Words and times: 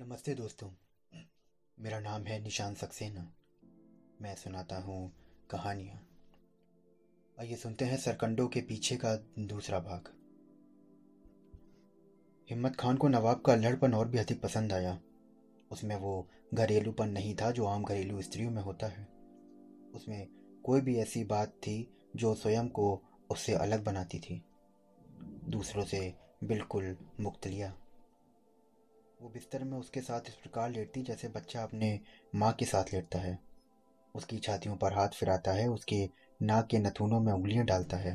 नमस्ते 0.00 0.34
दोस्तों। 0.34 0.68
मेरा 1.80 2.00
नाम 2.00 2.22
है 2.22 2.42
निशान 2.42 2.74
सक्सेना। 2.74 3.32
मैं 4.22 4.34
सुनाता 4.34 4.78
हूँ 4.78 5.12
कहानियाँ। 5.50 6.08
आइए 7.40 7.56
सुनते 7.56 7.84
हैं 7.84 7.96
सरकंडों 7.96 8.48
के 8.48 8.60
पीछे 8.60 8.96
का 8.96 9.16
दूसरा 9.38 9.80
भाग। 9.80 10.08
हिम्मत 12.50 12.76
खान 12.76 12.96
को 12.96 13.08
नवाब 13.08 13.40
का 13.40 13.52
अल्हड़पन 13.52 13.94
और 13.94 14.08
भी 14.08 14.18
अधिक 14.18 14.40
पसंद 14.40 14.72
आया। 14.72 15.00
उसमें 15.70 15.96
वो 15.96 16.28
घरेलूपन 16.54 17.08
नहीं 17.08 17.34
था 17.34 17.50
जो 17.50 17.66
आम 17.66 17.84
घरेलू 17.84 18.22
स्त्रियों 18.22 18.50
में 18.50 18.62
होता 18.62 18.86
है। 18.86 19.08
उसमें 19.94 20.28
कोई 20.64 20.80
भी 20.80 20.96
ऐसी 20.96 21.24
बात 21.24 21.48
थी 21.48 21.94
जो 22.16 22.34
स्वयं 22.34 22.68
को 22.68 23.02
उससे 23.30 23.54
अलग 23.54 23.84
बनाती 23.84 24.18
थी। 24.18 24.44
दूसरों 25.48 25.84
से 25.84 26.14
बिल्कुल 26.44 26.96
मुक्त 27.20 27.46
लिया। 27.46 27.76
वो 29.20 29.28
बिस्तर 29.28 29.64
में 29.64 29.76
उसके 29.78 30.00
साथ 30.00 30.28
इस 30.28 30.34
प्रकार 30.34 30.70
लेटती 30.70 31.02
जैसे 31.02 31.28
बच्चा 31.28 31.62
अपने 31.62 31.98
माँ 32.34 32.52
के 32.52 32.64
साथ 32.64 32.92
लेटता 32.94 33.18
है। 33.18 33.38
उसकी 34.14 34.38
छातियों 34.38 34.76
पर 34.76 34.92
हाथ 34.92 35.08
फिराता 35.08 35.52
है, 35.52 35.68
उसके 35.68 36.08
नाक 36.42 36.66
के 36.66 36.78
नथुनों 36.78 37.20
में 37.20 37.32
उंगलियाँ 37.32 37.64
डालता 37.64 37.96
है 37.96 38.14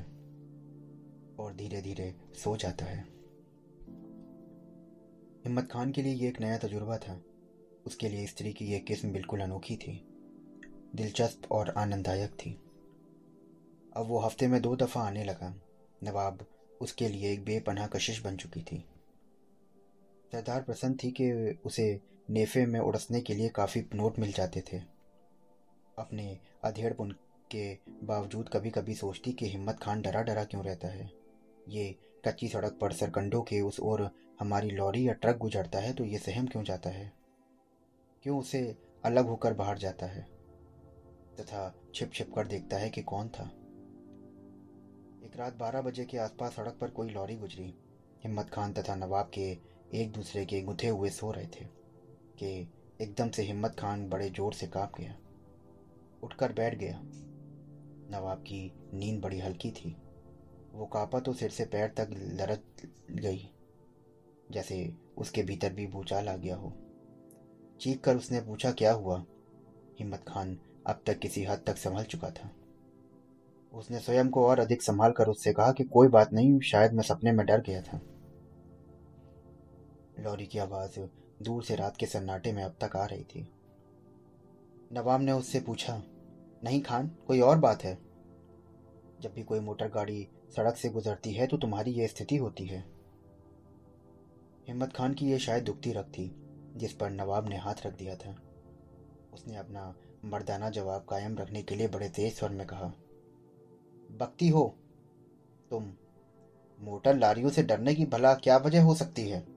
और 1.39 1.53
धीरे 1.57 1.81
धीरे 1.81 2.13
सो 2.35 2.55
जाता 2.57 2.85
है। 2.85 2.97
हिम्मत 5.45 5.67
खान 5.71 5.91
के 5.91 6.01
लिए 6.01 6.13
ये 6.13 6.29
एक 6.29 6.41
नया 6.41 6.57
तजुर्बा 6.57 6.97
था। 6.97 7.19
उसके 7.85 8.09
लिए 8.09 8.25
स्त्री 8.27 8.53
की 8.53 8.65
यह 8.65 8.79
किस्म 8.79 9.11
बिल्कुल 9.11 9.41
अनोखी 9.41 9.75
थी, 9.75 9.93
दिलचस्प 10.95 11.51
और 11.51 11.73
आनंददायक 11.77 12.31
थी। 12.35 12.53
अब 13.95 14.07
वो 14.07 14.19
हफ़्ते 14.19 14.47
में 14.47 14.61
दो 14.61 14.75
दफ़ा 14.75 15.01
आने 15.01 15.23
लगा। 15.23 15.53
नवाब 16.03 16.45
उसके 16.81 17.07
लिए 17.07 17.31
एक 17.33 17.45
बेपनाह 17.45 17.87
कशिश 17.87 18.23
बन 18.23 18.37
चुकी 18.37 18.61
थी। 18.61 18.83
सरदार 20.31 20.61
प्रसन्न 20.61 20.93
थी 20.93 21.11
कि 21.11 21.31
उसे 21.65 22.01
नेफे 22.29 22.65
में 22.65 22.79
उड़सने 22.79 23.21
के 23.21 23.33
लिए 23.33 23.49
काफ़ी 23.49 23.85
नोट 23.95 24.19
मिल 24.19 24.31
जाते 24.31 24.61
थे। 24.61 24.77
अपने 25.99 26.39
अधेड़पुन 26.63 27.11
के 27.51 27.77
बावजूद 28.03 28.49
कभी 28.49 28.69
कभी 28.69 28.93
सोचती 28.93 29.33
कि 29.33 29.49
हिम्मत 29.49 29.79
खान 29.79 30.01
डरा 30.01 30.21
डरा 30.21 30.43
क्यों 30.43 30.63
रहता 30.63 30.87
है? 30.87 31.11
ये 31.69 31.95
कच्ची 32.25 32.47
सड़क 32.47 32.77
पर 32.81 32.91
सरकंडों 32.91 33.41
के 33.41 33.61
उस 33.61 33.79
ओर 33.79 34.09
हमारी 34.39 34.69
लॉरी 34.69 35.07
या 35.07 35.13
ट्रक 35.13 35.37
गुजरता 35.37 35.79
है 35.79 35.93
तो 35.93 36.05
ये 36.05 36.17
सहम 36.17 36.47
क्यों 36.47 36.63
जाता 36.63 36.89
है? 36.89 37.13
क्यों 38.23 38.39
उसे 38.39 38.77
अलग 39.05 39.25
होकर 39.25 39.53
बाहर 39.53 39.77
जाता 39.77 40.05
है? 40.05 40.21
तथा 41.39 41.75
छिप 41.95 42.11
छिप 42.13 42.33
कर 42.35 42.47
देखता 42.47 42.77
है 42.77 42.89
कि 42.89 43.01
कौन 43.01 43.29
था। 43.29 43.43
एक 45.25 45.31
रात 45.35 45.55
बारह 45.55 45.81
बजे 45.81 46.05
के 46.05 46.17
आसपास 46.17 46.55
सड़क 46.55 46.77
पर 46.81 46.89
कोई 46.89 47.09
लॉरी 47.09 47.35
गुजरी। 47.35 47.75
हिम्मत 48.23 48.49
खान 48.49 48.73
तथा 48.73 48.95
नवाब 48.95 49.25
के 49.25 49.74
एक 49.91 50.11
दूसरे 50.11 50.45
के 50.45 50.61
गुथे 50.61 50.87
हुए 50.87 51.09
सो 51.09 51.31
रहे 51.31 51.45
थे 51.45 51.65
कि 52.37 52.47
एकदम 53.01 53.29
से 53.29 53.43
हिम्मत 53.43 53.75
खान 53.79 54.07
बड़े 54.09 54.29
ज़ोर 54.29 54.53
से 54.53 54.67
काँप 54.67 54.91
गया। 54.99 55.15
उठकर 56.23 56.53
बैठ 56.53 56.77
गया। 56.77 56.99
नवाब 58.11 58.37
की 58.37 58.71
नींद 58.93 59.21
बड़ी 59.21 59.39
हल्की 59.39 59.71
थी। 59.71 59.95
वो 60.73 60.85
कांपा 60.85 61.19
तो 61.19 61.33
सिर 61.33 61.49
से 61.49 61.65
पैर 61.65 61.93
तक 61.97 62.09
लरक 62.11 62.63
गई, 63.11 63.49
जैसे 64.51 64.77
उसके 65.17 65.43
भीतर 65.43 65.73
भी 65.73 65.87
भूचाल 65.87 66.29
आ 66.29 66.35
गया 66.35 66.55
हो। 66.55 66.73
चीख 67.81 68.01
कर 68.01 68.15
उसने 68.15 68.41
पूछा, 68.41 68.71
क्या 68.71 68.91
हुआ? 68.93 69.23
हिम्मत 69.99 70.25
खान 70.27 70.57
अब 70.87 71.01
तक 71.07 71.19
किसी 71.19 71.43
हद 71.43 71.63
तक 71.67 71.77
संभल 71.77 72.03
चुका 72.03 72.29
था। 72.29 72.49
उसने 73.71 73.99
स्वयं 73.99 74.29
को 74.29 74.45
और 74.47 74.59
अधिक 74.59 74.81
संभाल 74.81 75.11
कर 75.11 75.27
उससे 75.27 75.53
कहा 75.53 75.71
कि 75.71 75.83
कोई 75.83 76.07
बात 76.07 76.33
नहीं, 76.33 76.59
शायद 76.61 76.93
मैं 76.93 77.03
सपने 77.03 77.31
में 77.31 77.45
डर 77.45 77.61
गया 77.61 77.81
था। 77.81 78.01
लॉरी 80.19 80.45
की 80.45 80.59
आवाज़ 80.59 80.99
दूर 81.43 81.63
से 81.63 81.75
रात 81.75 81.97
के 81.97 82.05
सन्नाटे 82.05 82.51
में 82.51 82.63
अब 82.63 82.75
तक 82.81 82.95
आ 82.95 83.05
रही 83.05 83.23
थी। 83.23 83.47
नवाब 84.93 85.21
ने 85.21 85.31
उससे 85.31 85.59
पूछा, 85.59 86.01
नहीं 86.63 86.81
खान, 86.81 87.07
कोई 87.27 87.39
और 87.39 87.57
बात 87.59 87.83
है? 87.83 87.97
जब 89.21 89.33
भी 89.33 89.43
कोई 89.43 89.59
मोटर 89.59 89.87
गाड़ी 89.87 90.27
सड़क 90.55 90.75
से 90.75 90.89
गुजरती 90.89 91.33
है 91.33 91.47
तो 91.47 91.57
तुम्हारी 91.57 91.91
यह 91.91 92.07
स्थिति 92.07 92.35
होती 92.35 92.65
है। 92.65 92.83
हिम्मत 94.67 94.93
खान 94.93 95.13
की 95.13 95.31
यह 95.31 95.37
शायद 95.37 95.63
दुखती 95.63 95.91
रख 95.91 96.05
थी, 96.05 96.31
जिस 96.75 96.93
पर 96.93 97.09
नवाब 97.09 97.49
ने 97.49 97.57
हाथ 97.57 97.85
रख 97.85 97.97
दिया 97.97 98.15
था। 98.15 98.35
उसने 99.33 99.55
अपना 99.55 99.93
मर्दाना 100.25 100.69
जवाब 100.69 101.05
कायम 101.09 101.37
रखने 101.37 101.61
के 101.63 101.75
लिए 101.75 101.87
बड़े 101.87 102.09
तेज 102.09 102.33
स्वर 102.33 102.49
में 102.49 102.65
कहा 102.67 102.93
बकती 104.11 104.49
हो 104.49 104.75
तुम। 105.69 105.91
मोटर 106.79 107.17
लारियों 107.17 107.49
से 107.49 107.63
डरने 107.63 107.95
की 107.95 108.05
भला 108.05 108.33
क्या 108.35 108.57
वजह 108.57 108.83
हो 108.83 108.95
सकती 108.95 109.29
है? 109.29 109.54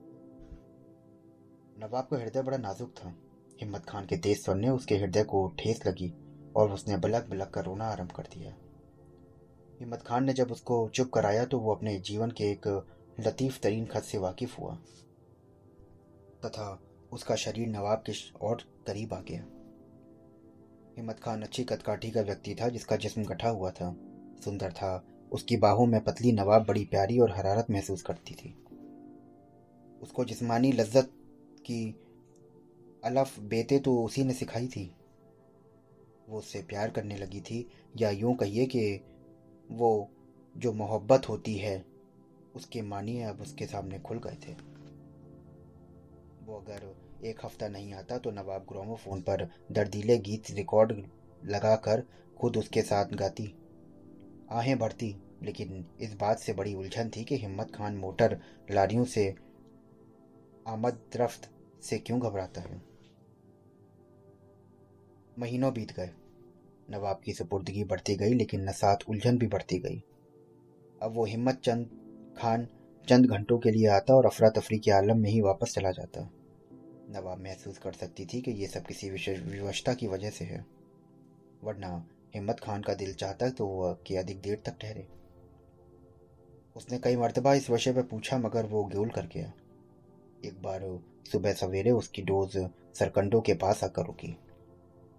नवाब 1.79 2.07
का 2.11 2.17
हृदय 2.17 2.41
बड़ा 2.41 2.57
नाजुक 2.57 2.89
था। 2.89 3.13
हिम्मत 3.61 3.85
खान 3.85 4.05
के 4.05 4.17
तेज 4.17 4.43
स्वर 4.43 4.55
ने 4.55 4.69
उसके 4.69 4.95
हृदय 4.95 5.23
को 5.23 5.47
ठेस 5.59 5.85
लगी 5.87 6.13
और 6.55 6.71
उसने 6.71 6.97
बलक 6.97 7.27
बलक 7.29 7.49
कर 7.49 7.65
रोना 7.65 7.85
आरंभ 7.85 8.11
कर 8.11 8.23
दिया। 8.23 8.55
हिम्मत 9.79 10.01
खान 10.01 10.23
ने 10.23 10.33
जब 10.33 10.51
उसको 10.51 10.89
चुप 10.89 11.11
कराया 11.13 11.45
तो 11.45 11.59
वो 11.59 11.75
अपने 11.75 11.99
जीवन 11.99 12.31
के 12.31 12.43
एक 12.43 12.85
लतीफ 13.19 13.59
तरीन 13.59 13.85
खत 13.85 14.03
से 14.03 14.17
वाकिफ 14.17 14.59
हुआ। 14.59 14.75
तथा 16.45 16.81
उसका 17.11 17.35
शरीर 17.35 17.67
नवाब 17.67 18.03
के 18.09 18.11
और 18.41 18.63
करीब 18.87 19.13
आ 19.13 19.21
गया। 19.21 19.43
हिम्मत 20.97 21.19
खान 21.19 21.41
अच्छी 21.41 21.63
कदकाठी 21.63 22.11
का 22.11 22.21
व्यक्ति 22.21 22.55
था 22.55 22.69
जिसका 22.69 22.95
जिस्म 22.95 23.23
गठा 23.23 23.49
हुआ 23.49 23.71
था। 23.71 23.95
सुंदर 24.45 24.71
था। 24.71 25.05
उसकी 25.31 25.57
बाहों 25.57 25.85
में 25.85 26.03
पतली 26.03 26.31
नवाब 26.31 26.65
बड़ी 26.65 26.85
प्यारी 26.85 27.19
और 27.19 27.31
हरारत 27.31 27.71
महसूस 27.71 28.01
करती 28.01 28.33
थी। 28.33 28.55
उसको 30.01 30.25
जिस्मानी 30.25 30.71
लज्जत 30.71 31.11
की 31.71 31.95
अलफ 33.03 33.39
बेते 33.39 33.79
तो 33.79 34.03
उसी 34.03 34.23
ने 34.23 34.33
सिखाई 34.33 34.67
थी। 34.67 34.91
वो 36.29 36.39
उससे 36.39 36.61
प्यार 36.61 36.89
करने 36.89 37.17
लगी 37.17 37.41
थी। 37.41 37.67
या 37.97 38.09
यूँ 38.09 38.35
कहिए 38.35 38.65
कि 38.65 39.01
वो 39.71 40.09
जो 40.55 40.73
मोहब्बत 40.73 41.29
होती 41.29 41.55
है, 41.55 41.85
उसके 42.55 42.81
मानिए 42.81 43.23
अब 43.23 43.41
उसके 43.41 43.65
सामने 43.65 43.99
खुल 43.99 44.17
गए 44.17 44.37
थे। 44.47 44.53
वो 46.45 46.57
अगर 46.57 46.95
एक 47.25 47.45
हफ़्ता 47.45 47.67
नहीं 47.67 47.93
आता 47.93 48.17
तो 48.17 48.31
नवाब 48.31 48.65
ग्रामोफोन 48.69 49.21
पर 49.21 49.47
दर्दीले 49.71 50.17
गीत 50.17 50.51
रिकॉर्ड 50.51 50.91
लगाकर 51.45 52.03
खुद 52.37 52.57
उसके 52.57 52.81
साथ 52.81 53.13
गाती। 53.13 53.53
आहें 54.51 54.77
भरती 54.79 55.15
लेकिन 55.43 55.85
इस 56.01 56.13
बात 56.13 56.39
से 56.39 56.53
बड़ी 56.53 56.73
उलझन 56.73 57.09
थी 57.09 57.23
कि 57.23 57.37
हिम्मत 57.37 57.71
खान 57.75 57.97
मोटर 57.97 58.39
लारियों 58.71 59.05
से 59.05 59.35
आमद 60.67 61.01
रफ्त 61.15 61.49
से 61.81 61.97
क्यों 61.97 62.19
घबराता 62.19 62.61
है? 62.61 62.81
महीनों 65.39 65.73
बीत 65.73 65.91
गए। 65.91 66.09
नवाब 66.89 67.21
की 67.25 67.33
सुपुर्दगी 67.33 67.83
बढ़ती 67.83 68.15
गई, 68.15 68.33
लेकिन 68.33 68.69
नसात 68.69 68.99
उलझन 69.09 69.37
भी 69.37 69.47
बढ़ती 69.47 69.79
गई। 69.79 70.03
अब 71.01 71.13
वो 71.13 71.25
हिम्मत 71.25 71.61
चंद 71.63 71.89
खान 72.37 72.67
चंद 73.07 73.25
घंटों 73.25 73.57
के 73.59 73.71
लिए 73.71 73.87
आता 73.87 74.15
और 74.15 74.25
अफरा 74.25 74.49
तफरी 74.49 74.79
के 74.79 74.91
आलम 74.91 75.17
में 75.17 75.29
ही 75.29 75.41
वापस 75.41 75.73
चला 75.75 75.91
जाता। 75.91 76.29
नवाब 77.09 77.39
महसूस 77.39 77.77
कर 77.77 77.91
सकती 77.91 78.25
थी 78.25 78.41
कि 78.41 78.51
ये 78.51 78.67
सब 78.67 78.85
किसी 78.85 79.09
विशेष 79.09 79.39
विवशता 79.39 79.93
की 79.93 80.07
वजह 80.07 80.29
से 80.29 80.45
है। 80.45 80.65
वरना 81.63 82.07
हिम्मत 82.35 82.59
खान 82.59 82.81
का 82.81 82.93
दिल 82.93 83.13
चाहता 83.13 83.49
तो 83.49 83.67
वह 83.67 83.97
कि 84.07 84.15
अधिक 84.15 84.41
देर 84.41 84.61
तक 84.65 84.77
ठहरे। 84.81 85.07
उसने 86.75 86.99
कई 86.99 87.15
मरतबा 87.15 87.53
इस 87.53 87.69
विषय 87.69 87.93
पर 87.93 88.03
पूछा, 88.03 88.37
मगर 88.37 88.65
वो 88.65 88.83
गोल 88.83 89.09
कर 89.09 89.25
गया। 89.25 89.53
एक 90.45 90.61
बार 90.61 90.81
सुबह 91.31 91.53
सवेरे 91.53 91.91
उसकी 91.91 92.21
डोज 92.21 92.57
सरकंडों 92.93 93.41
के 93.41 93.53
पास 93.53 93.83
आकर 93.83 94.05
रुकी। 94.05 94.35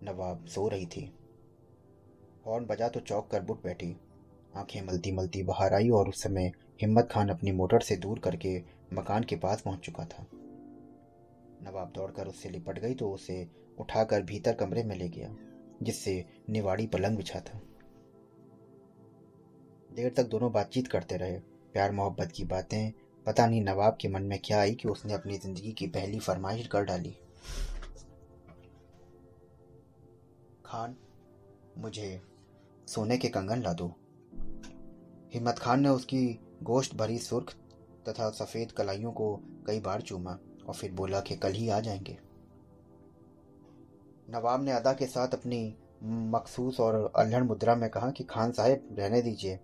नवाब 0.03 0.45
सो 0.47 0.67
रही 0.69 0.87
थी। 0.87 1.03
हॉर्न 2.47 2.67
बजा 2.67 2.89
तो 2.89 3.01
चौक 3.01 3.29
कर 3.31 3.43
बुट 3.43 3.63
बैठी। 3.63 3.97
आँखें 4.57 4.81
मलती 4.83 5.13
मलती 5.13 5.43
बाहर 5.43 5.75
आई 5.75 5.89
और 5.89 6.09
उस 6.09 6.23
समय 6.23 6.53
हिम्मत 6.83 7.09
खान 7.11 7.29
अपनी 7.29 7.53
मोटर 7.53 7.81
से 7.81 7.97
दूर 7.97 8.19
करके 8.19 8.57
मकान 8.93 9.25
के 9.25 9.37
पास 9.37 9.61
पहुँच 9.61 9.81
चुका 9.81 10.05
था। 10.05 10.27
नवाब 11.63 11.93
दौड़कर 11.95 12.27
उससे 12.27 12.51
लिपट 12.51 12.79
गई 12.79 12.95
तो 12.95 13.11
उसे 13.11 13.47
उठाकर 13.79 14.23
भीतर 14.23 14.55
कमरे 14.55 14.83
में 14.83 14.97
ले 14.97 15.09
गया, 15.09 15.35
जिससे 15.83 16.25
निवाड़ी 16.51 16.87
पलंग 16.87 17.17
बिछा 17.17 17.41
था। 17.41 17.61
देर 19.91 20.13
तक 20.17 20.29
दोनों 20.29 20.53
बातचीत 20.53 20.89
करते 20.89 21.17
रहे। 21.17 21.39
प्यार 21.73 21.93
मोहब्बत 21.93 22.33
की 22.33 22.45
बातें 22.45 22.93
पता 23.31 23.47
नहीं 23.47 23.63
नवाब 23.63 23.99
के 24.01 24.09
मन 24.09 24.23
में 24.23 24.39
क्या 24.45 24.61
आई 24.61 24.75
कि 24.75 24.89
उसने 24.89 25.15
अपनी 25.15 25.39
ज़िंदगी 25.39 25.73
की 25.73 25.87
पहली 25.87 26.19
फरमाइश 26.19 26.67
कर 26.67 26.85
डाली। 26.85 27.11
खान, 30.67 30.97
मुझे 31.79 32.23
सोने 32.89 33.19
के 33.19 33.29
कंगन 33.29 33.63
ला 33.63 33.73
दो। 33.73 33.87
हिम्मत 35.35 35.59
खान 35.59 35.81
ने 35.81 35.89
उसकी 35.89 36.41
गोश्त 36.63 36.95
भरी 36.95 37.19
सुर्ख 37.19 37.55
तथा 38.09 38.31
सफ़ेद 38.31 38.73
कलाइयों 38.73 39.13
को 39.13 39.37
कई 39.67 39.81
बार 39.81 40.01
चूमा 40.01 40.39
और 40.67 40.75
फिर 40.75 40.93
बोला 40.93 41.21
कि 41.21 41.37
कल 41.37 41.53
ही 41.53 41.69
आ 41.69 41.81
जाएँगे। 41.81 42.19
नवाब 44.31 44.65
ने 44.65 44.73
अदा 44.73 44.93
के 44.93 45.07
साथ 45.07 45.29
अपनी 45.29 45.77
मखसूस 46.05 46.81
और 46.81 47.13
अल्हड़ 47.17 47.43
मुद्रा 47.43 47.75
में 47.75 47.91
कहा 47.91 48.11
कि 48.11 48.25
खान 48.25 48.53
साहब, 48.53 48.97
रहने 48.99 49.23
दीजिए। 49.23 49.61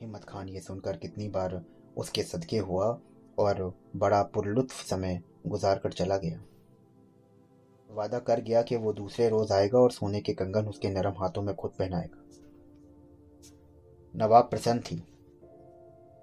हिम्मत 0.00 0.24
खान 0.24 0.48
ये 0.48 0.60
सुनकर 0.60 0.96
कितनी 0.96 1.28
बार 1.28 1.54
उसके 1.96 2.22
सदके 2.22 2.58
हुआ 2.58 2.86
और 3.38 3.74
बड़ा 3.96 4.22
पुरलुत्फ 4.34 4.84
समय 4.86 5.20
गुजार 5.46 5.78
कर 5.78 5.92
चला 5.92 6.16
गया। 6.16 6.40
वादा 7.90 8.18
कर 8.18 8.40
गया 8.40 8.62
कि 8.62 8.76
वो 8.76 8.92
दूसरे 8.92 9.28
रोज 9.28 9.52
आएगा 9.52 9.78
और 9.78 9.90
सोने 9.90 10.20
के 10.20 10.32
कंगन 10.32 10.68
उसके 10.68 10.90
नरम 10.90 11.18
हाथों 11.18 11.42
में 11.42 11.54
खुद 11.54 11.72
पहनाएगा। 11.78 12.22
नवाब 14.14 14.48
प्रसन्न 14.50 14.80
थी। 14.80 14.96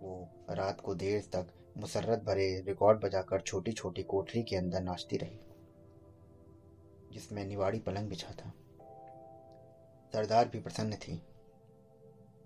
वो 0.01 0.27
रात 0.49 0.81
को 0.81 0.95
देर 0.95 1.21
तक 1.35 1.53
मुसरत 1.77 2.23
भरे 2.23 2.49
रिकॉर्ड 2.67 3.03
बजाकर 3.03 3.41
छोटी 3.41 3.71
छोटी 3.71 4.03
कोठरी 4.03 4.43
के 4.43 4.55
अंदर 4.55 4.81
नाचती 4.81 5.17
रही, 5.17 5.39
जिसमें 7.13 7.45
निवाड़ी 7.45 7.79
पलंग 7.79 8.09
बिछा 8.09 8.33
था। 8.33 8.53
सरदार 10.13 10.49
भी 10.49 10.59
प्रसन्न 10.59 10.95
थी। 10.97 11.21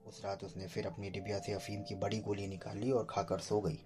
उस 0.06 0.22
रात 0.26 0.44
उसने 0.44 0.68
फिर 0.68 0.88
अपनी 0.88 1.10
डिबिया 1.10 1.40
से 1.40 1.54
अफीम 1.54 1.82
की 1.82 1.96
बड़ी 1.96 2.20
गोली 2.20 2.48
निकाली 2.48 2.92
और 2.92 3.08
खाकर 3.10 3.40
सो 3.40 3.60
गई। 3.62 3.80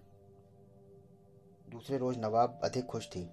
दूसरे 1.71 1.97
रोज 1.97 2.17
नवाब 2.17 2.59
अधिक 2.63 2.85
खुश 2.85 3.07
थी 3.07 3.29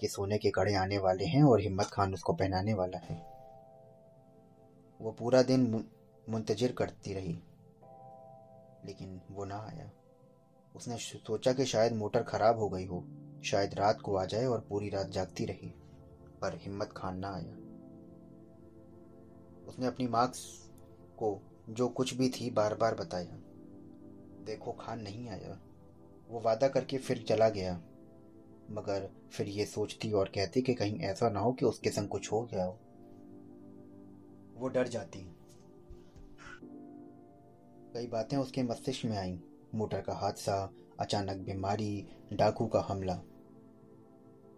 कि 0.00 0.08
सोने 0.08 0.38
के 0.38 0.50
कड़े 0.50 0.74
आने 0.74 0.98
वाले 0.98 1.24
हैं 1.24 1.42
और 1.42 1.60
हिम्मत 1.60 1.86
खान 1.86 2.14
उसको 2.14 2.32
पहनाने 2.32 2.74
वाला 2.74 2.98
है। 2.98 3.16
वो 5.00 5.12
पूरा 5.12 5.42
दिन 5.42 5.84
मुंतजर 6.28 6.72
करती 6.72 7.14
रही, 7.14 7.32
लेकिन 8.86 9.20
वो 9.30 9.44
ना 9.44 9.58
आया। 9.62 9.90
उसने 10.74 10.96
सोचा 10.96 11.52
कि 11.52 11.64
शायद 11.64 11.92
मोटर 11.92 12.22
खराब 12.22 12.58
हो 12.58 12.68
गई 12.68 12.86
हो, 12.86 13.04
शायद 13.44 13.74
रात 13.74 14.00
को 14.00 14.16
आ 14.16 14.24
जाए 14.24 14.46
और 14.46 14.60
पूरी 14.60 14.88
रात 14.88 15.08
जागती 15.08 15.44
रही, 15.44 15.72
पर 16.40 16.58
हिम्मत 16.62 16.92
खान 16.96 17.18
ना 17.18 17.34
आया। 17.34 17.56
उसने 19.68 19.86
अपनी 19.86 20.06
मार्क्स 20.06 20.44
को 21.18 21.34
जो 21.70 21.88
कुछ 21.88 22.14
भी 22.14 22.28
थी 22.28 22.50
बार 22.50 22.74
बार 22.74 22.94
बताया। 22.94 23.38
देखो, 24.44 24.72
खान 24.72 25.00
नहीं 25.00 25.28
आया। 25.28 25.60
वो 26.28 26.40
वादा 26.40 26.68
करके 26.68 26.98
फिर 26.98 27.24
चला 27.28 27.48
गया। 27.48 27.82
मगर 28.70 29.10
फिर 29.32 29.48
ये 29.48 29.66
सोचती 29.66 30.12
और 30.12 30.28
कहती 30.28 30.62
कि 30.62 30.74
कहीं 30.74 31.00
ऐसा 31.00 31.30
ना 31.30 31.40
हो 31.40 31.52
कि 31.52 31.64
उसके 31.64 31.90
संग 31.90 32.08
कुछ 32.08 32.32
हो 32.32 32.42
गया 32.42 32.64
हो। 32.64 32.78
वो 34.54 34.68
डर 34.68 34.88
जाती। 34.88 35.36
कई 37.94 38.06
बातें 38.06 38.36
उसके 38.36 38.62
मस्तिष्क 38.62 39.04
में 39.04 39.18
आईं। 39.18 39.38
मोटर 39.74 40.00
का 40.00 40.14
हादसा, 40.14 40.72
अचानक 41.00 41.36
बीमारी, 41.36 42.08
डाकू 42.32 42.66
का 42.66 42.80
हमला। 42.80 43.22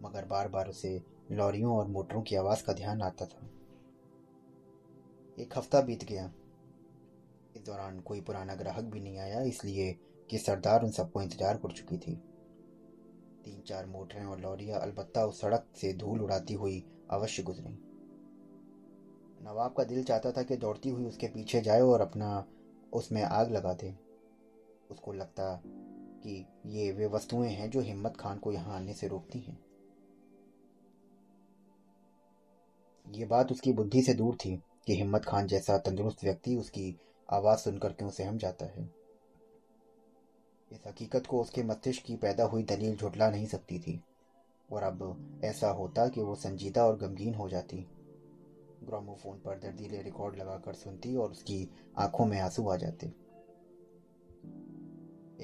मगर 0.02 0.24
बार 0.24 0.48
बार 0.48 0.68
उसे 0.68 1.02
लॉरियों 1.30 1.76
और 1.76 1.86
मोटरों 1.86 2.22
की 2.22 2.36
आवाज़ 2.36 2.64
का 2.64 2.72
ध्यान 2.72 3.02
आता 3.02 3.26
था। 3.26 3.46
एक 5.38 5.48
हफ़्ता 5.56 5.80
बीत 5.80 6.04
गया। 6.04 6.32
इस 7.54 7.62
दौरान 7.62 7.98
कोई 8.00 8.20
पुराना 8.20 8.54
ग्राहक 8.54 8.84
भी 8.84 9.00
नहीं 9.00 9.18
आया, 9.18 9.40
इसलिए 9.42 9.92
कि 10.30 10.38
सरदार 10.38 10.84
उन 10.84 10.90
सबको 10.90 11.22
इंतज़ार 11.22 11.56
कर 11.56 11.72
चुकी 11.72 11.98
थी। 11.98 12.14
तीन 13.44 13.62
चार 13.66 13.86
मोटरें 13.86 14.24
और 14.24 14.40
लॉरियाँ, 14.40 14.80
अलबत्ता 14.80 15.24
उस 15.26 15.40
सड़क 15.40 15.66
से 15.76 15.92
धूल 15.92 16.20
उड़ाती 16.20 16.54
हुई 16.54 16.84
अवश्य 17.10 17.42
गुजरी। 17.42 17.78
नवाब 19.44 19.74
का 19.76 19.84
दिल 19.84 20.04
चाहता 20.04 20.32
था 20.32 20.42
कि 20.42 20.56
दौड़ती 20.56 20.90
हुई 20.90 21.04
उसके 21.04 21.26
पीछे 21.26 21.60
जाए 21.60 21.80
और 21.80 22.00
अपना 22.00 22.44
उसमें 22.92 23.22
आग 23.22 23.50
लगा 23.50 23.72
दे। 23.72 23.94
उसको 24.90 25.12
लगता 25.12 25.54
कि 25.64 26.44
ये 26.66 26.90
वे 26.92 27.06
वस्तुएँ 27.06 27.50
हैं 27.50 27.70
जो 27.70 27.80
हिम्मत 27.80 28.16
खान 28.16 28.38
को 28.38 28.52
यहाँ 28.52 28.76
आने 28.76 28.94
से 28.94 29.08
रोकती 29.08 29.38
हैं। 29.38 29.58
ये 33.06 33.24
बात 33.26 33.52
उसकी 33.52 33.72
बुद्धि 33.72 34.02
से 34.02 34.14
दूर 34.14 34.36
थी 34.36 34.56
कि 34.86 34.96
हिम्मत 34.96 35.24
खान 35.24 35.46
जैसा 35.46 35.78
तंदुरुस्त 35.78 36.24
व्यक्ति 36.24 36.56
उसकी 36.56 36.90
आवाज़ 37.32 37.58
सुनकर 37.58 37.92
क्यों 37.92 38.10
सहम 38.10 38.38
जाता 38.38 38.66
है? 38.66 38.90
इस 40.72 40.82
हकीकत 40.86 41.26
को 41.26 41.40
उसके 41.40 41.62
मस्तिष्क 41.62 42.04
की 42.04 42.16
पैदा 42.16 42.44
हुई 42.44 42.62
दलील 42.62 42.96
झुटला 42.96 43.30
नहीं 43.30 43.46
सकती 43.46 43.78
थी। 43.78 44.04
और 44.72 44.82
अब 44.82 45.40
ऐसा 45.44 45.68
होता 45.68 46.08
कि 46.08 46.20
वो 46.20 46.34
संजीदा 46.34 46.86
और 46.86 46.96
गमगीन 46.96 47.34
हो 47.34 47.48
जाती। 47.48 47.76
ग्रामोफोन 48.84 49.38
पर 49.38 49.58
दर्दीले 49.58 50.02
रिकॉर्ड 50.02 50.36
लगाकर 50.36 50.72
सुनती 50.72 51.16
और 51.16 51.30
उसकी 51.30 51.70
आँखों 51.98 52.26
में 52.26 52.40
आँसू 52.40 52.68
आ 52.68 52.76
जाते। 52.76 53.06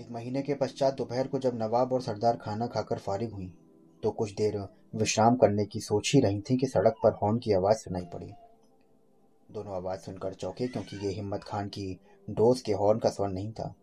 एक 0.01 0.07
महीने 0.11 0.43
के 0.43 0.55
पश्चात 0.55 0.95
दोपहर 0.95 1.27
को 1.27 1.39
जब 1.39 1.55
नवाब 1.55 1.93
और 1.93 2.03
सरदार 2.03 2.37
खाना 2.37 2.67
खाकर 2.67 2.99
फारिग 2.99 3.33
हुई 3.33 3.55
तो 4.03 4.11
कुछ 4.11 4.33
देर 4.33 4.69
विश्राम 4.95 5.37
करने 5.37 5.65
की 5.65 5.81
सोच 5.81 6.13
ही 6.15 6.21
रही 6.21 6.41
थी 6.41 6.57
कि 6.57 6.67
सड़क 6.67 6.95
पर 7.03 7.13
हॉर्न 7.13 7.39
की 7.39 7.53
आवाज़ 7.53 7.77
सुनाई 7.77 8.05
पड़ी। 8.05 8.33
दोनों 9.51 9.75
आवाज़ 9.75 10.01
सुनकर 10.01 10.35
चौंके 10.35 10.67
क्योंकि 10.69 10.97
ये 10.97 11.13
हिम्मत 11.13 11.45
खान 11.45 11.69
की 11.69 12.01
डोज 12.31 12.61
के 12.61 12.73
हॉर्न 12.73 12.99
का 12.99 13.11
स्वर 13.11 13.29
नहीं 13.29 13.53
था। 13.53 13.75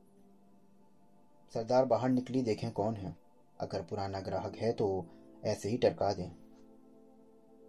सरदार 1.53 1.85
बाहर 1.85 2.09
निकली, 2.09 2.41
देखें 2.41 2.71
कौन 2.71 2.95
है। 2.95 3.15
अगर 3.59 3.81
पुराना 3.81 4.19
ग्राहक 4.19 4.56
है 4.56 4.71
तो 4.71 5.06
ऐसे 5.45 5.69
ही 5.69 5.77
टरका 5.77 6.13
दें। 6.13 6.29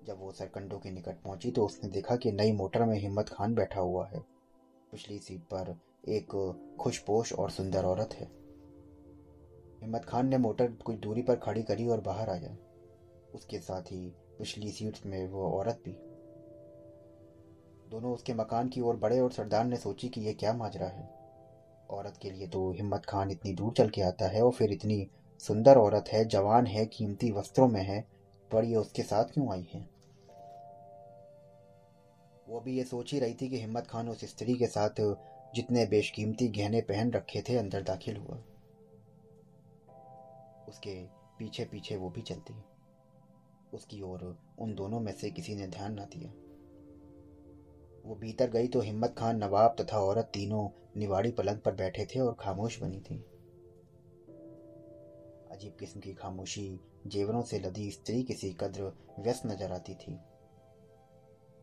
जब 0.04 0.20
वो 0.20 0.32
सरकंडों 0.32 0.78
के 0.78 0.90
निकट 0.90 1.22
पहुँची 1.22 1.50
तो 1.50 1.64
उसने 1.66 1.90
देखा 1.90 2.16
कि 2.16 2.32
नई 2.32 2.52
मोटर 2.52 2.84
में 2.84 2.98
हिम्मत 2.98 3.28
खान 3.28 3.54
बैठा 3.54 3.80
हुआ 3.80 4.06
है। 4.06 4.20
पिछली 4.92 5.18
सीट 5.18 5.40
पर 5.40 5.74
एक 6.08 6.56
खुशपोश 6.80 7.32
और 7.32 7.50
सुंदर 7.50 7.84
औरत 7.84 8.14
है। 8.14 8.26
हिम्मत 9.80 10.04
खान 10.04 10.28
ने 10.28 10.38
मोटर 10.38 10.72
कुछ 10.84 10.96
दूरी 10.96 11.22
पर 11.22 11.36
खड़ी 11.36 11.62
करी 11.62 11.86
और 11.86 12.00
बाहर 12.00 12.30
आया 12.30 12.56
उसके 13.34 13.58
साथ 13.58 13.82
ही 13.82 14.12
पिछली 14.38 14.70
सीट 14.70 14.98
में 15.06 15.26
वो 15.28 15.50
औरत 15.50 15.82
भी 15.84 15.92
दोनों 17.90 18.12
उसके 18.12 18.34
मकान 18.34 18.68
की 18.68 18.80
ओर 18.80 18.96
बढ़े 18.96 19.20
और 19.20 19.32
सरदार 19.32 19.64
ने 19.64 19.76
सोची 19.76 20.08
कि 20.08 20.20
यह 20.20 20.32
क्या 20.32 20.52
माजरा 20.52 20.86
है। 20.86 21.08
औरत 21.90 22.16
के 22.22 22.30
लिए 22.30 22.46
तो 22.46 22.70
हिम्मत 22.72 23.04
खान 23.04 23.30
इतनी 23.30 23.52
दूर 23.52 23.72
चल 23.72 23.88
के 23.88 24.02
आता 24.02 24.28
है 24.28 24.42
और 24.42 24.52
फिर 24.52 24.72
इतनी 24.72 25.06
सुंदर 25.38 25.76
औरत 25.76 26.04
है, 26.08 26.24
जवान 26.24 26.66
है, 26.66 26.86
कीमती 26.86 27.30
वस्त्रों 27.30 27.68
में 27.68 27.82
है, 27.82 28.04
पर 28.52 28.64
ये 28.64 28.76
उसके 28.76 29.02
साथ 29.02 29.24
क्यों 29.24 29.52
आई 29.52 29.66
है? 29.74 29.88
वो 32.48 32.60
भी 32.60 32.76
ये 32.76 32.84
सोच 32.84 33.12
ही 33.12 33.18
रही 33.18 33.34
थी 33.34 33.48
कि 33.48 33.60
हिम्मत 33.60 33.86
खान 33.86 34.08
उस 34.08 34.24
स्त्री 34.24 34.54
के 34.54 34.66
साथ 34.66 35.00
जितने 35.54 35.86
बेशकीमती 35.86 36.48
गहने 36.48 36.80
पहन 36.80 37.10
रखे 37.10 37.42
थे, 37.48 37.56
अंदर 37.56 37.82
दाखिल 37.82 38.16
हुआ। 38.16 38.38
उसके 40.68 41.04
पीछे 41.38 41.64
पीछे 41.64 41.96
वो 41.96 42.10
भी 42.10 42.22
चलती। 42.22 42.54
उसकी 43.74 44.02
ओर 44.02 44.38
उन 44.58 44.74
दोनों 44.74 45.00
में 45.00 45.12
से 45.12 45.30
किसी 45.30 45.54
ने 45.54 45.66
ध्यान 45.66 45.94
ना 45.94 46.04
दिया। 46.04 46.32
वो 48.06 48.14
भीतर 48.14 48.50
गई 48.50 48.68
तो 48.68 48.80
हिम्मत 48.80 49.14
खान, 49.18 49.36
नवाब 49.36 49.76
तथा 49.80 49.98
औरत 50.00 50.30
तीनों 50.34 50.68
निवाड़ी 50.96 51.30
पलंग 51.30 51.60
पर 51.60 51.74
बैठे 51.74 52.04
थे 52.06 52.18
और 52.20 52.36
खामोश 52.40 52.78
बनी 52.80 53.00
थी। 53.00 53.16
अजीब 55.50 55.76
किस्म 55.78 56.00
की 56.00 56.12
खामोशी 56.14 56.68
जेवरों 57.06 57.42
से 57.42 57.58
लदी 57.58 57.90
स्त्री 57.90 58.22
किसी 58.22 58.50
कद्र 58.60 58.92
व्यस्त 59.18 59.46
नज़र 59.46 59.72
आती 59.72 59.94
थी। 59.94 60.18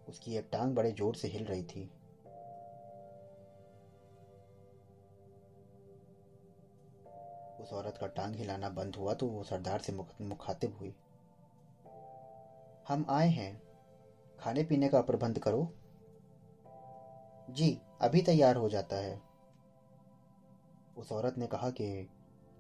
उसकी 0.08 0.36
एक 0.38 0.50
टांग 0.52 0.74
बड़े 0.76 0.92
ज़ोर 0.92 1.16
से 1.16 1.28
हिल 1.28 1.46
रही 1.46 1.64
थी। 1.64 1.84
उस 7.62 7.72
औरत 7.74 7.98
का 7.98 8.08
टांग 8.10 8.36
हिलाना 8.36 8.70
बंद 8.72 8.96
हुआ 8.96 9.14
तो 9.14 9.28
वो 9.28 9.44
सरदार 9.44 9.80
से 9.80 9.94
मुखातिब 9.94 10.76
हुई। 10.80 10.94
हम 12.88 13.06
आए 13.10 13.30
हैं। 13.30 13.62
खाने 14.40 14.64
पीने 14.64 14.90
का 14.90 15.02
प्रबंध 15.02 15.40
करो। 15.40 15.64
जी, 17.50 17.80
अभी 18.02 18.22
तैयार 18.22 18.56
हो 18.56 18.70
जाता 18.70 18.96
है। 18.96 19.22
उस 20.98 21.12
औरत 21.12 21.38
ने 21.38 21.48
कहा 21.48 21.70
कि 21.70 22.10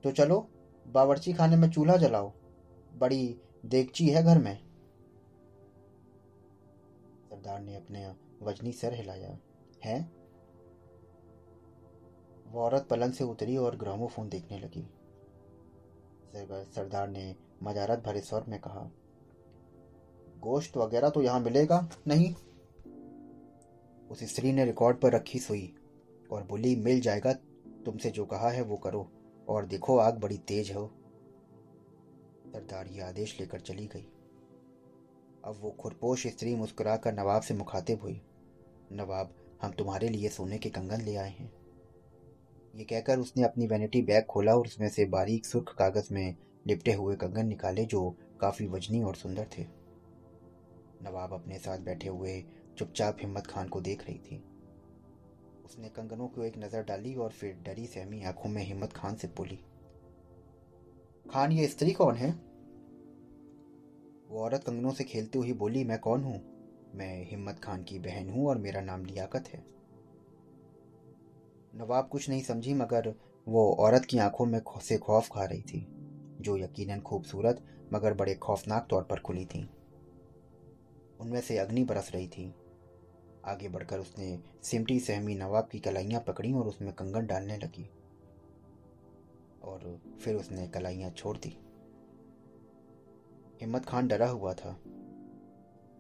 तो 0.04 0.12
चलो, 0.12 0.48
बावर्ची 0.88 1.34
खाने 1.34 1.56
में 1.56 1.70
चूल्हा 1.70 1.98
जलाओ। 1.98 2.32
बड़ी 2.94 3.42
देगची 3.66 4.08
है 4.08 4.24
घर 4.24 4.38
में। 4.38 4.58
सरदार 7.30 7.60
ने 7.60 7.76
अपने 7.76 8.16
वजनी 8.42 8.72
सर 8.72 8.94
हिलाया। 8.94 9.40
है? 9.84 10.12
वो 12.48 12.62
औरत 12.62 12.88
पलंग 12.90 13.14
से 13.14 13.24
उतरी 13.24 13.58
और 13.58 13.76
ग्रामोफोन 13.76 14.30
देखने 14.30 14.60
लगी। 14.60 14.90
सरदार 16.72 17.08
ने 17.08 17.36
मजारत 17.64 18.00
भरे 18.00 18.22
स्वर 18.22 18.44
में 18.48 18.60
कहा, 18.60 18.92
गोश्त 20.40 20.78
वगैरह 20.78 21.10
तो 21.10 21.22
यहाँ 21.22 21.40
मिलेगा 21.40 21.90
नहीं? 22.08 22.36
उस 24.14 24.24
स्त्री 24.24 24.52
ने 24.52 24.66
रिकॉर्ड 24.66 24.98
पर 24.98 25.12
रखी 25.12 25.40
सुई 25.40 25.76
और 26.32 26.44
बोली, 26.44 26.76
मिल 26.76 27.00
जाएगा, 27.02 27.34
तुमसे 27.86 28.10
जो 28.10 28.26
कहा 28.26 28.50
है 28.50 28.62
वो 28.62 28.78
करो 28.78 29.12
और 29.48 29.66
देखो 29.66 29.98
आग 29.98 30.20
बड़ी 30.20 30.38
तेज 30.38 30.72
हो। 30.72 30.88
सरदार 32.48 32.88
ये 32.88 33.02
आदेश 33.02 33.40
लेकर 33.40 33.60
चली 33.60 33.88
गई। 33.88 34.06
अब 35.46 35.58
वो 35.62 35.72
खुरपोश 35.72 36.28
स्त्री 36.28 36.56
मुस्कुराकर 36.56 37.14
नवाब 37.14 37.42
से 37.42 37.54
मुखातिब 37.54 38.02
हुई, 38.02 38.22
नवाब, 38.92 39.34
हम 39.62 39.72
तुम्हारे 39.72 40.10
लिए 40.10 40.30
सोने 40.30 40.58
के 40.58 40.70
कंगन 40.70 41.02
ले 41.02 41.16
आए 41.16 41.30
हैं। 41.30 41.52
ये 42.76 42.84
कहकर 42.84 43.20
उसने 43.20 43.44
अपनी 43.44 43.68
वैनिटी 43.68 44.02
बैग 44.02 44.26
खोला 44.26 44.56
और 44.56 44.66
उसमें 44.66 44.90
से 44.90 45.06
बारीक 45.06 45.46
सुर्ख 45.46 45.76
कागज़ 45.80 46.14
में 46.14 46.36
लिपटे 46.68 46.94
हुए 46.94 47.16
कंगन 47.16 47.46
निकाले 47.46 47.86
जो 47.86 48.18
काफ़ी 48.42 48.68
वजनी 48.68 49.04
और 49.04 49.16
सुंदर 49.16 49.48
थे। 49.58 49.64
नवाब 51.04 51.34
अपने 51.34 51.58
साथ 51.58 51.80
बैठे 51.80 52.10
हुए 52.10 52.44
चुपचाप 52.78 53.18
हिम्मत 53.22 53.48
खान 53.48 53.68
को 53.68 53.82
देख 53.82 54.06
रही 54.08 54.18
थी। 54.18 54.44
उसने 55.66 55.90
कंगनों 55.90 56.28
को 56.28 56.44
एक 56.44 56.58
नज़र 56.58 56.84
डाली 56.84 57.16
और 57.16 57.32
फिर 57.32 57.54
डरी 57.66 57.86
सहमी 57.86 58.24
आँखों 58.24 58.50
में 58.50 58.64
हिम्मत 58.64 58.94
खान 58.94 59.16
से 59.16 59.28
बोली, 59.28 59.60
खान, 61.26 61.52
ये 61.52 61.68
स्त्री 61.68 61.92
कौन 61.92 62.16
है? 62.16 62.32
वो 64.30 64.40
औरत 64.40 64.64
कंगनों 64.64 64.92
से 64.92 65.04
खेलते 65.04 65.40
हुए 65.40 65.54
बोली, 65.54 65.84
मैं 65.84 66.00
कौन 66.00 66.24
हूँ? 66.24 66.42
मैं 66.96 67.26
हिम्मत 67.26 67.60
खान 67.60 67.84
की 67.84 68.00
बहन 68.00 68.30
हूँ 68.30 68.48
और 68.48 68.58
मेरा 68.58 68.82
नाम 68.82 69.06
लियाकत 69.06 69.48
है। 69.48 69.64
नवाब 71.76 72.08
कुछ 72.08 72.30
नहीं 72.30 72.42
समझी, 72.42 72.74
मगर 72.74 73.14
वो 73.48 73.72
औरत 73.74 74.06
की 74.06 74.18
आँखों 74.18 74.46
में 74.46 74.62
से 74.82 74.98
खौफ 74.98 75.30
खा 75.30 75.46
रही 75.46 75.62
थी, 75.62 75.88
जो 76.42 76.58
यकीनन 76.58 77.02
खूबसूरत, 77.02 77.64
मगर 77.94 78.14
बड़े 78.14 78.36
खौफनाक 78.36 78.88
तौर 78.90 79.04
पर 79.04 79.20
खुली 79.20 79.46
थी। 79.46 79.70
उनमें 81.20 81.42
से 81.42 81.58
अग्नि 81.58 81.84
बरस 81.84 82.12
रही 82.14 82.28
थी। 82.28 82.54
आगे 83.46 83.70
बढ़कर 83.70 84.00
उसने 84.00 84.40
सिमटी, 84.64 85.00
सहमी, 85.00 85.36
नवाब 85.36 85.68
की 85.72 85.80
कलाइयाँ 85.80 86.22
पकड़ी 86.22 86.54
और 86.54 86.68
उसमें 86.68 86.94
कंगन 86.94 87.26
डालने 87.26 87.58
लगी। 87.58 87.90
और 89.64 90.02
फिर 90.22 90.36
उसने 90.36 90.68
कलाइयाँ 90.68 91.12
छोड़ 91.12 91.38
दी। 91.38 91.58
हिम्मत 93.62 93.86
खान 93.86 94.08
डरा 94.08 94.30
हुआ 94.30 94.54
था। 94.54 94.80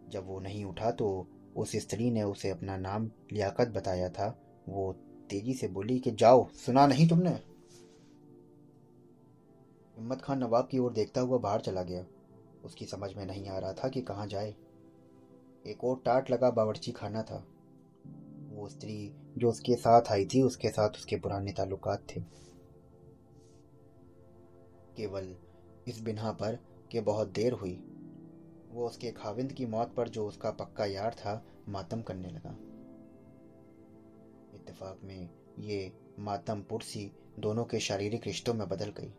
जब 0.09 0.27
वो 0.27 0.39
नहीं 0.39 0.65
उठा 0.65 0.91
तो 0.91 1.27
उस 1.57 1.75
स्त्री 1.75 2.11
ने 2.11 2.23
उसे 2.23 2.49
अपना 2.49 2.77
नाम, 2.77 3.11
लियाकत 3.31 3.67
बताया 3.67 4.09
था। 4.09 4.39
वो 4.69 4.93
तेज़ी 5.29 5.53
से 5.53 5.67
बोली 5.67 5.99
कि, 5.99 6.11
जाओ, 6.11 6.49
सुना 6.49 6.87
नहीं 6.87 7.09
तुमने? 7.09 7.29
हिम्मत 9.97 10.21
खान 10.21 10.39
नवाब 10.39 10.67
की 10.67 10.79
ओर 10.79 10.93
देखता 10.93 11.21
हुआ 11.21 11.37
बाहर 11.37 11.61
चला 11.61 11.83
गया। 11.83 12.05
उसकी 12.65 12.85
समझ 12.85 13.13
में 13.13 13.25
नहीं 13.25 13.47
आ 13.47 13.59
रहा 13.59 13.73
था 13.73 13.89
कि 13.89 14.01
कहाँ 14.01 14.27
जाए। 14.27 14.55
एक 15.67 15.83
और 15.83 16.01
टाट 16.05 16.31
लगा 16.31 16.51
बावर्ची 16.51 16.91
खाना 16.91 17.23
था। 17.23 17.47
वो 18.49 18.69
स्त्री 18.69 19.15
जो 19.37 19.49
उसके 19.49 19.75
साथ 19.75 20.01
आई 20.11 20.25
थी, 20.25 20.41
उसके 20.41 20.69
साथ 20.69 20.89
उसके 20.89 21.15
पुराने 21.15 21.51
ताल्लुकात 21.51 22.03
थे। 22.15 22.21
केवल 24.97 25.35
इस 25.87 26.01
बिना 26.01 26.31
पर 26.31 26.59
कि 26.91 26.99
बहुत 26.99 27.27
देर 27.27 27.53
हुई। 27.53 27.83
वो 28.71 28.87
उसके 28.87 29.11
खाविंद 29.11 29.53
की 29.53 29.65
मौत 29.65 29.95
पर 29.95 30.09
जो 30.09 30.27
उसका 30.27 30.51
पक्का 30.51 30.85
यार 30.85 31.13
था, 31.13 31.45
मातम 31.69 32.01
करने 32.01 32.27
लगा। 32.27 32.57
इत्तेफाक 34.55 34.99
में 35.03 35.29
ये 35.59 35.93
मातम 36.19 36.61
पुरसी 36.61 37.11
दोनों 37.39 37.65
के 37.65 37.79
शारीरिक 37.79 38.27
रिश्तों 38.27 38.53
में 38.53 38.69
बदल 38.69 38.89
गई। 38.89 39.13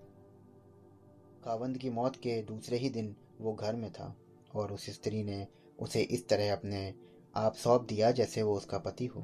खावंद 1.44 1.78
की 1.78 1.90
मौत 1.90 2.16
के 2.16 2.42
दूसरे 2.42 2.76
ही 2.76 2.90
दिन 2.90 3.16
वो 3.40 3.54
घर 3.54 3.76
में 3.76 3.92
था 3.92 4.16
और 4.54 4.72
उस 4.72 4.90
स्त्री 4.90 5.22
ने 5.22 5.46
उसे 5.78 6.02
इस 6.02 6.28
तरह 6.28 6.52
अपने 6.52 6.94
आप 7.36 7.54
सौंप 7.54 7.82
दिया 7.82 8.10
जैसे 8.10 8.42
वो 8.42 8.54
उसका 8.54 8.78
पति 8.78 9.06
हो। 9.06 9.20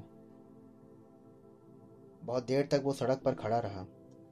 बहुत 2.24 2.44
देर 2.44 2.66
तक 2.66 2.80
वो 2.84 2.92
सड़क 2.92 3.22
पर 3.22 3.34
खड़ा 3.34 3.58
रहा। 3.58 3.86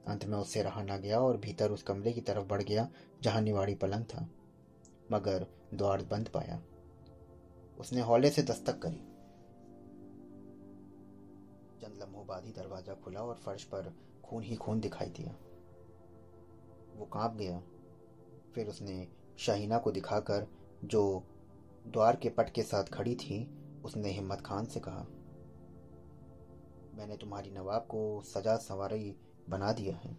अंत 0.07 0.25
में 0.25 0.37
उससे 0.37 0.63
रहा 0.63 0.83
ना 0.83 0.97
गया 0.97 1.19
और 1.19 1.37
भीतर 1.37 1.71
उस 1.71 1.83
कमरे 1.83 2.13
की 2.13 2.21
तरफ़ 2.21 2.45
बढ़ 2.45 2.63
गया, 2.63 2.89
जहाँ 3.21 3.41
निवाड़ी 3.41 3.75
पलंग 3.75 4.05
था, 4.05 4.29
मगर 5.11 5.47
द्वार 5.73 6.05
बंद 6.05 6.29
पाया। 6.29 6.63
उसने 7.79 8.01
हौले 8.01 8.29
से 8.29 8.43
दस्तक 8.43 8.79
करी। 8.79 9.05
चंद 11.81 12.03
लम्हों 12.03 12.27
बाद 12.27 12.45
ही 12.45 12.51
दरवाज़ा 12.51 12.93
खुला 12.93 13.21
और 13.21 13.35
फर्श 13.35 13.63
पर 13.63 13.95
खून 14.25 14.43
ही 14.43 14.55
खून 14.55 14.79
दिखाई 14.79 15.07
दिया। 15.07 15.31
वो 16.95 17.05
काँप 17.05 17.35
गया। 17.35 17.63
फिर 18.55 18.67
उसने 18.67 19.07
शाहीना 19.37 19.77
को 19.77 19.91
दिखाकर 19.91 20.47
जो 20.83 21.23
द्वार 21.87 22.15
के 22.15 22.29
पट 22.29 22.49
के 22.49 22.63
साथ 22.63 22.83
खड़ी 22.83 23.15
थी, 23.15 23.49
उसने 23.85 24.09
हिम्मत 24.09 24.41
खान 24.41 24.65
से 24.65 24.79
कहा, 24.79 25.07
मैंने 26.93 27.17
तुम्हारी 27.17 27.51
नवाब 27.51 27.81
को 27.81 28.21
सजा 28.21 28.57
सवारी 28.57 29.15
बना 29.49 29.71
दिया 29.71 29.95
है। 29.95 30.11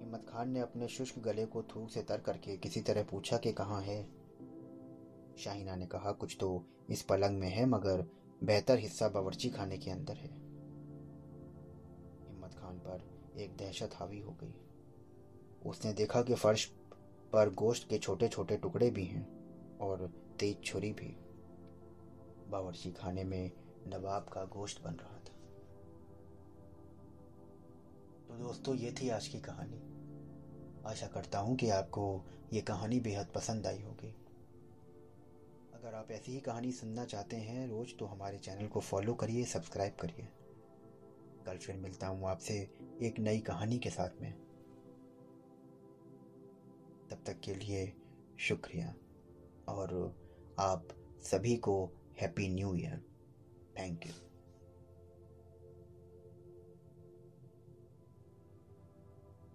हिम्मत 0.00 0.26
खान 0.28 0.50
ने 0.50 0.60
अपने 0.60 0.88
शुष्क 0.88 1.18
गले 1.18 1.46
को 1.46 1.62
थूक 1.62 1.90
से 1.90 2.02
तर 2.02 2.20
करके 2.20 2.56
किसी 2.56 2.80
तरह 2.80 3.02
पूछा 3.02 3.36
कि 3.36 3.52
कहाँ 3.52 3.82
है? 3.82 4.02
शाहिना 5.38 5.76
ने 5.76 5.86
कहा, 5.86 6.12
कुछ 6.12 6.36
तो 6.40 6.64
इस 6.90 7.02
पलंग 7.02 7.38
में 7.38 7.48
है, 7.48 7.66
मगर 7.66 8.06
बेहतर 8.44 8.78
हिस्सा 8.78 9.08
बावर्ची 9.08 9.50
खाने 9.50 9.78
के 9.78 9.90
अंदर 9.90 10.16
है। 10.16 10.28
हिम्मत 12.28 12.54
खान 12.54 12.78
पर 12.78 13.02
एक 13.38 13.56
दहशत 13.56 13.90
हावी 13.94 14.20
हो 14.20 14.32
गई। 14.32 14.54
उसने 15.66 15.92
देखा 15.92 16.22
कि 16.22 16.34
फर्श 16.34 16.77
पर 17.32 17.54
गोश्त 17.54 17.88
के 17.88 17.98
छोटे 17.98 18.28
छोटे 18.28 18.56
टुकड़े 18.56 18.90
भी 18.90 19.04
हैं 19.04 19.78
और 19.78 20.06
तेज 20.40 20.62
छुरी 20.64 20.92
भी। 20.92 21.16
बावर्ची 22.50 22.90
खाने 22.90 23.24
में 23.24 23.50
नवाब 23.86 24.22
का 24.22 24.44
गोश्त 24.44 24.82
बन 24.84 24.94
रहा 24.94 25.18
था। 25.18 25.36
तो 28.28 28.44
दोस्तों, 28.44 28.74
ये 28.74 28.92
थी 28.92 29.08
आज 29.08 29.28
की 29.28 29.40
कहानी। 29.40 29.80
आशा 30.86 31.06
करता 31.06 31.38
हूँ 31.38 31.56
कि 31.56 31.70
आपको 31.70 32.24
ये 32.52 32.60
कहानी 32.60 33.00
बेहद 33.00 33.26
पसंद 33.26 33.66
आई 33.66 33.82
होगी। 33.82 34.14
अगर 35.74 35.94
आप 35.94 36.10
ऐसी 36.10 36.32
ही 36.32 36.40
कहानी 36.40 36.72
सुनना 36.72 37.04
चाहते 37.04 37.36
हैं 37.36 37.68
रोज़ 37.68 37.96
तो 37.96 38.06
हमारे 38.06 38.38
चैनल 38.38 38.66
को 38.66 38.80
फॉलो 38.80 39.14
करिए, 39.14 39.44
सब्सक्राइब 39.44 39.92
करिए। 40.00 40.28
कल 41.46 41.58
फिर 41.58 41.76
मिलता 41.76 42.06
हूँ 42.06 42.28
आपसे 42.28 42.54
एक 43.02 43.18
नई 43.18 43.38
कहानी 43.38 43.78
के 43.78 43.90
साथ 43.90 44.20
में। 44.20 44.47
तब 47.10 47.24
तक 47.26 47.40
के 47.40 47.54
लिए 47.54 47.92
शुक्रिया। 48.38 48.94
और 49.68 50.16
आप 50.60 50.88
सभी 51.22 51.56
को 51.56 51.90
happy 52.20 52.48
new 52.48 52.74
year 52.74 53.02
thank 53.78 54.06
you 54.06 54.27